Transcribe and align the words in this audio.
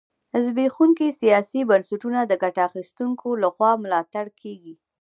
زبېښونکي 0.43 1.07
سیاسي 1.21 1.61
بنسټونه 1.69 2.19
د 2.25 2.31
ګټه 2.43 2.61
اخیستونکو 2.69 3.27
لخوا 3.43 3.71
ملاتړ 3.83 4.25
کېږي. 4.41 4.73